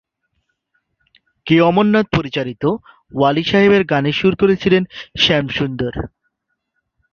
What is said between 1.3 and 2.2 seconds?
কে Amarnath